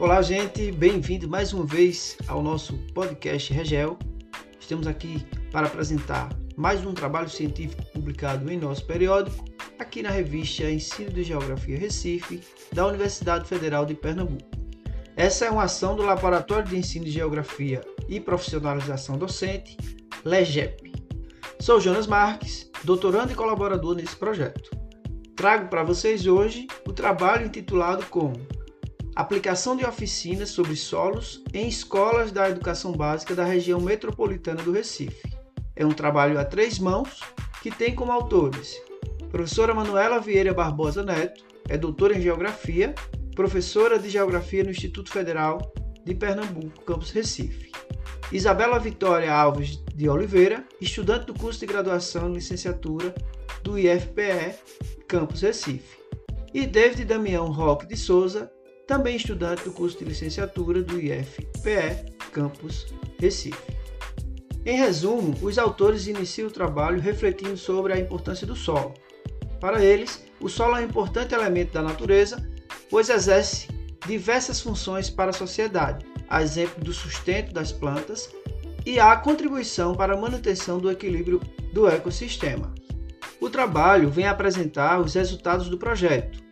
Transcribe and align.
Olá, 0.00 0.22
gente, 0.22 0.70
bem-vindo 0.70 1.28
mais 1.28 1.52
uma 1.52 1.66
vez 1.66 2.16
ao 2.28 2.40
nosso 2.40 2.72
podcast 2.94 3.52
Regel. 3.52 3.98
Estamos 4.60 4.86
aqui 4.86 5.26
para 5.50 5.66
apresentar 5.66 6.28
mais 6.56 6.86
um 6.86 6.94
trabalho 6.94 7.28
científico 7.28 7.84
publicado 7.92 8.48
em 8.48 8.56
nosso 8.56 8.86
periódico, 8.86 9.44
aqui 9.76 10.00
na 10.00 10.10
revista 10.10 10.70
Ensino 10.70 11.10
de 11.10 11.24
Geografia 11.24 11.76
Recife, 11.76 12.40
da 12.72 12.86
Universidade 12.86 13.48
Federal 13.48 13.84
de 13.84 13.94
Pernambuco. 13.94 14.48
Essa 15.16 15.46
é 15.46 15.50
uma 15.50 15.64
ação 15.64 15.96
do 15.96 16.04
Laboratório 16.04 16.68
de 16.68 16.78
Ensino 16.78 17.04
de 17.04 17.10
Geografia 17.10 17.80
e 18.08 18.20
Profissionalização 18.20 19.18
Docente, 19.18 19.76
LEGEP. 20.24 20.92
Sou 21.58 21.80
Jonas 21.80 22.06
Marques, 22.06 22.70
doutorando 22.84 23.32
e 23.32 23.34
colaborador 23.34 23.96
nesse 23.96 24.14
projeto. 24.14 24.70
Trago 25.34 25.66
para 25.66 25.82
vocês 25.82 26.24
hoje 26.24 26.68
o 26.86 26.92
trabalho 26.92 27.46
intitulado 27.46 28.06
como 28.06 28.57
aplicação 29.20 29.76
de 29.76 29.84
oficinas 29.84 30.50
sobre 30.50 30.76
solos 30.76 31.42
em 31.52 31.68
escolas 31.68 32.30
da 32.30 32.48
educação 32.48 32.92
básica 32.92 33.34
da 33.34 33.44
região 33.44 33.80
metropolitana 33.80 34.62
do 34.62 34.72
Recife. 34.72 35.36
É 35.74 35.84
um 35.84 35.92
trabalho 35.92 36.38
a 36.38 36.44
três 36.44 36.78
mãos 36.78 37.20
que 37.62 37.70
tem 37.70 37.94
como 37.94 38.12
autores 38.12 38.80
professora 39.30 39.74
Manuela 39.74 40.18
Vieira 40.18 40.54
Barbosa 40.54 41.02
Neto, 41.02 41.44
é 41.68 41.76
doutora 41.76 42.16
em 42.16 42.20
Geografia, 42.20 42.94
professora 43.34 43.98
de 43.98 44.08
Geografia 44.08 44.64
no 44.64 44.70
Instituto 44.70 45.10
Federal 45.10 45.72
de 46.04 46.14
Pernambuco, 46.14 46.82
campus 46.84 47.10
Recife. 47.10 47.70
Isabela 48.32 48.78
Vitória 48.78 49.32
Alves 49.32 49.82
de 49.94 50.08
Oliveira, 50.08 50.64
estudante 50.80 51.26
do 51.26 51.34
curso 51.34 51.60
de 51.60 51.66
graduação 51.66 52.28
em 52.28 52.34
licenciatura 52.34 53.14
do 53.62 53.78
IFPE, 53.78 54.54
campus 55.06 55.42
Recife. 55.42 55.98
E 56.52 56.66
David 56.66 57.04
Damião 57.04 57.50
Roque 57.50 57.86
de 57.86 57.96
Souza, 57.96 58.50
também 58.88 59.16
estudante 59.16 59.64
do 59.64 59.70
curso 59.70 59.98
de 59.98 60.06
licenciatura 60.06 60.82
do 60.82 60.98
IFPE, 60.98 62.10
campus 62.32 62.86
Recife. 63.20 63.76
Em 64.64 64.78
resumo, 64.78 65.36
os 65.42 65.58
autores 65.58 66.06
iniciam 66.06 66.48
o 66.48 66.50
trabalho 66.50 66.98
refletindo 66.98 67.56
sobre 67.56 67.92
a 67.92 67.98
importância 67.98 68.46
do 68.46 68.56
solo. 68.56 68.94
Para 69.60 69.84
eles, 69.84 70.24
o 70.40 70.48
solo 70.48 70.76
é 70.76 70.80
um 70.80 70.84
importante 70.84 71.34
elemento 71.34 71.74
da 71.74 71.82
natureza, 71.82 72.42
pois 72.90 73.10
exerce 73.10 73.68
diversas 74.06 74.60
funções 74.60 75.10
para 75.10 75.30
a 75.30 75.34
sociedade, 75.34 76.06
a 76.28 76.42
exemplo 76.42 76.82
do 76.82 76.92
sustento 76.92 77.52
das 77.52 77.70
plantas 77.70 78.30
e 78.86 78.98
a 78.98 79.14
contribuição 79.16 79.94
para 79.94 80.14
a 80.14 80.20
manutenção 80.20 80.78
do 80.78 80.90
equilíbrio 80.90 81.40
do 81.74 81.86
ecossistema. 81.86 82.74
O 83.38 83.50
trabalho 83.50 84.08
vem 84.08 84.26
apresentar 84.26 84.98
os 84.98 85.12
resultados 85.12 85.68
do 85.68 85.76
projeto, 85.76 86.47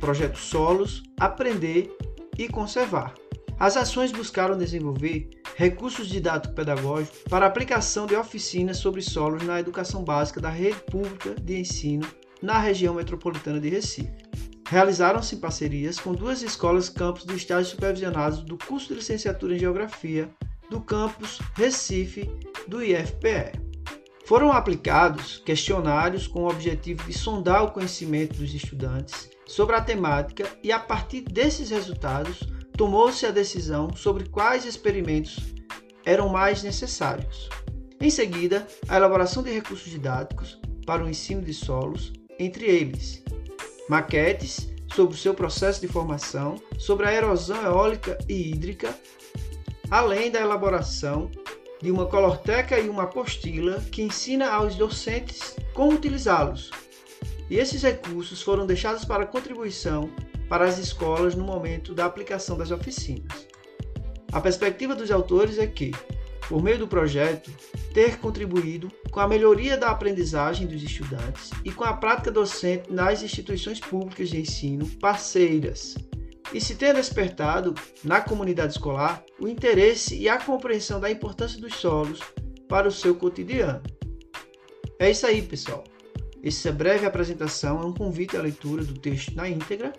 projeto 0.00 0.38
Solos, 0.38 1.02
Aprender 1.20 1.94
e 2.36 2.48
Conservar. 2.48 3.14
As 3.58 3.76
ações 3.76 4.10
buscaram 4.10 4.56
desenvolver 4.56 5.28
recursos 5.54 6.08
didático-pedagógicos 6.08 7.20
para 7.28 7.44
aplicação 7.44 8.06
de 8.06 8.16
oficinas 8.16 8.78
sobre 8.78 9.02
solos 9.02 9.42
na 9.42 9.60
educação 9.60 10.02
básica 10.02 10.40
da 10.40 10.48
rede 10.48 10.80
pública 10.90 11.34
de 11.34 11.60
ensino 11.60 12.06
na 12.40 12.58
região 12.58 12.94
metropolitana 12.94 13.60
de 13.60 13.68
Recife. 13.68 14.10
Realizaram-se 14.66 15.36
parcerias 15.36 16.00
com 16.00 16.14
duas 16.14 16.40
escolas 16.40 16.88
campus 16.88 17.24
do 17.26 17.34
estágio 17.34 17.70
supervisionados 17.70 18.40
do 18.40 18.56
curso 18.56 18.88
de 18.88 18.94
licenciatura 18.94 19.54
em 19.54 19.58
Geografia 19.58 20.30
do 20.70 20.80
campus 20.80 21.40
Recife 21.54 22.30
do 22.66 22.82
IFPE. 22.82 23.60
Foram 24.24 24.52
aplicados 24.52 25.42
questionários 25.44 26.26
com 26.26 26.44
o 26.44 26.48
objetivo 26.48 27.04
de 27.04 27.12
sondar 27.12 27.64
o 27.64 27.72
conhecimento 27.72 28.38
dos 28.38 28.54
estudantes 28.54 29.28
sobre 29.50 29.74
a 29.74 29.80
temática 29.80 30.48
e, 30.62 30.70
a 30.70 30.78
partir 30.78 31.22
desses 31.22 31.70
resultados, 31.70 32.38
tomou-se 32.76 33.26
a 33.26 33.32
decisão 33.32 33.94
sobre 33.96 34.28
quais 34.28 34.64
experimentos 34.64 35.40
eram 36.04 36.28
mais 36.28 36.62
necessários. 36.62 37.48
Em 38.00 38.10
seguida, 38.10 38.64
a 38.88 38.96
elaboração 38.96 39.42
de 39.42 39.50
recursos 39.50 39.90
didáticos 39.90 40.60
para 40.86 41.04
o 41.04 41.08
ensino 41.08 41.42
de 41.42 41.52
solos, 41.52 42.12
entre 42.38 42.64
eles 42.64 43.24
maquetes 43.88 44.68
sobre 44.94 45.14
o 45.14 45.18
seu 45.18 45.34
processo 45.34 45.80
de 45.80 45.88
formação, 45.88 46.54
sobre 46.78 47.08
a 47.08 47.12
erosão 47.12 47.60
eólica 47.64 48.16
e 48.28 48.52
hídrica, 48.52 48.94
além 49.90 50.30
da 50.30 50.40
elaboração 50.40 51.28
de 51.82 51.90
uma 51.90 52.06
colorteca 52.06 52.78
e 52.78 52.88
uma 52.88 53.02
apostila 53.02 53.80
que 53.90 54.02
ensina 54.02 54.48
aos 54.48 54.76
docentes 54.76 55.56
como 55.74 55.92
utilizá-los, 55.92 56.70
e 57.50 57.58
esses 57.58 57.82
recursos 57.82 58.40
foram 58.40 58.64
deixados 58.64 59.04
para 59.04 59.26
contribuição 59.26 60.08
para 60.48 60.64
as 60.64 60.78
escolas 60.78 61.34
no 61.34 61.44
momento 61.44 61.92
da 61.92 62.06
aplicação 62.06 62.56
das 62.56 62.70
oficinas. 62.70 63.46
A 64.32 64.40
perspectiva 64.40 64.94
dos 64.94 65.10
autores 65.10 65.58
é 65.58 65.66
que, 65.66 65.90
por 66.48 66.62
meio 66.62 66.78
do 66.78 66.88
projeto, 66.88 67.50
ter 67.92 68.18
contribuído 68.18 68.90
com 69.10 69.18
a 69.18 69.28
melhoria 69.28 69.76
da 69.76 69.90
aprendizagem 69.90 70.66
dos 70.66 70.82
estudantes 70.82 71.50
e 71.64 71.72
com 71.72 71.82
a 71.82 71.92
prática 71.92 72.30
docente 72.30 72.92
nas 72.92 73.22
instituições 73.22 73.80
públicas 73.80 74.28
de 74.28 74.40
ensino 74.40 74.86
parceiras, 75.00 75.96
e 76.52 76.60
se 76.60 76.74
ter 76.74 76.94
despertado 76.94 77.74
na 78.04 78.20
comunidade 78.20 78.72
escolar 78.72 79.24
o 79.40 79.48
interesse 79.48 80.16
e 80.16 80.28
a 80.28 80.38
compreensão 80.38 81.00
da 81.00 81.10
importância 81.10 81.60
dos 81.60 81.74
solos 81.74 82.20
para 82.68 82.88
o 82.88 82.92
seu 82.92 83.14
cotidiano. 83.14 83.82
É 84.98 85.10
isso 85.10 85.26
aí, 85.26 85.42
pessoal. 85.42 85.84
Essa 86.42 86.72
breve 86.72 87.06
apresentação 87.06 87.80
é 87.80 87.84
um 87.84 87.92
convite 87.92 88.36
à 88.36 88.42
leitura 88.42 88.84
do 88.84 88.94
texto 88.94 89.34
na 89.34 89.48
íntegra. 89.48 89.92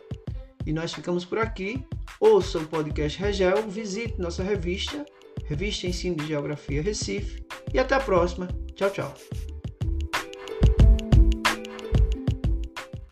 E 0.65 0.73
nós 0.73 0.93
ficamos 0.93 1.25
por 1.25 1.37
aqui. 1.37 1.85
Ouça 2.19 2.59
o 2.59 2.67
podcast 2.67 3.19
Regel, 3.19 3.67
visite 3.67 4.19
nossa 4.19 4.43
revista, 4.43 5.05
Revista 5.45 5.87
Ensino 5.87 6.15
de 6.15 6.27
Geografia 6.27 6.81
Recife. 6.81 7.43
E 7.73 7.79
até 7.79 7.95
a 7.95 7.99
próxima. 7.99 8.47
Tchau, 8.75 8.89
tchau. 8.89 9.50